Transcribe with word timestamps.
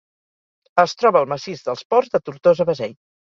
Es 0.83 0.95
troba 1.01 1.21
al 1.25 1.27
massís 1.33 1.61
dels 1.67 1.85
Ports 1.93 2.15
de 2.15 2.23
Tortosa-Beseit. 2.31 2.99